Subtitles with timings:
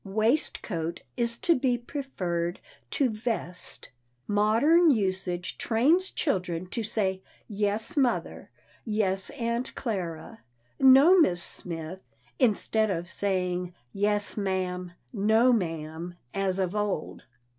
[0.03, 2.59] "Waistcoat" is to be preferred
[2.89, 3.89] to "vest."
[4.25, 8.49] Modern usage trains children to say "Yes, mother,"
[8.83, 10.39] "Yes, Aunt Clara,"
[10.79, 12.01] "No, Miss Smith,"
[12.39, 13.11] instead of
[13.93, 17.21] "Yes, ma'am," "No, ma'am," as of old.